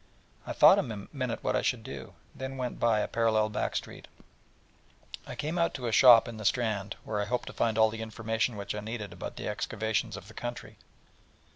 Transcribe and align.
I 0.47 0.53
thought 0.53 0.79
a 0.79 0.81
minute 1.13 1.43
what 1.43 1.55
I 1.55 1.61
should 1.61 1.83
do: 1.83 2.15
then 2.33 2.57
went 2.57 2.79
by 2.79 3.01
a 3.01 3.07
parallel 3.07 3.49
back 3.49 3.75
street, 3.75 4.07
and 5.27 5.37
came 5.37 5.59
out 5.59 5.75
to 5.75 5.85
a 5.85 5.91
shop 5.91 6.27
in 6.27 6.37
the 6.37 6.43
Strand, 6.43 6.95
where 7.03 7.21
I 7.21 7.25
hoped 7.25 7.45
to 7.49 7.53
find 7.53 7.77
all 7.77 7.91
the 7.91 8.01
information 8.01 8.55
which 8.55 8.73
I 8.73 8.79
needed 8.79 9.13
about 9.13 9.35
the 9.35 9.47
excavations 9.47 10.17
of 10.17 10.27
the 10.27 10.33
country. 10.33 10.77